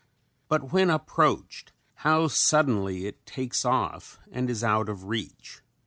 [0.47, 5.61] But when approached how suddenly it "takes off" and is out of reach.